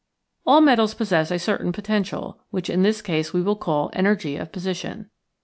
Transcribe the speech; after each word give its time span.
All 0.47 0.61
metals 0.61 0.95
possess 0.95 1.29
a 1.29 1.37
cer 1.37 1.59
tain 1.59 1.71
potential, 1.71 2.39
which 2.49 2.71
in 2.71 2.81
this 2.81 3.03
case 3.03 3.33
we 3.33 3.43
will 3.43 3.55
call 3.55 3.91
energy 3.93 4.35
of 4.35 4.51
position. 4.51 5.11